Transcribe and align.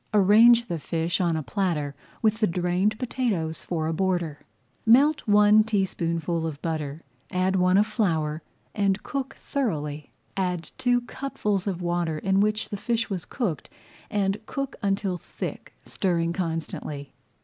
Arrange 0.15 0.65
the 0.65 0.79
fish 0.79 1.21
on 1.21 1.35
a 1.37 1.43
platter 1.43 1.93
with 2.23 2.39
the 2.39 2.47
drained 2.47 2.97
potatoes 2.97 3.63
for 3.63 3.85
a 3.85 3.93
border. 3.93 4.39
Melt 4.83 5.21
one 5.27 5.63
teaspoonful 5.63 6.47
of 6.47 6.59
butter, 6.63 7.01
add 7.29 7.55
one 7.55 7.77
of 7.77 7.85
flour, 7.85 8.41
and 8.73 9.03
cook 9.03 9.35
thoroughly. 9.35 10.09
Add 10.35 10.71
two 10.79 11.01
cupfuls 11.01 11.67
of 11.67 11.83
water 11.83 12.17
in 12.17 12.39
which 12.39 12.69
the 12.69 12.77
fish 12.77 13.11
was 13.11 13.25
cooked 13.25 13.69
and 14.09 14.43
cook 14.47 14.75
until 14.81 15.19
thick, 15.19 15.75
stirring 15.85 16.33
constantly. 16.33 17.13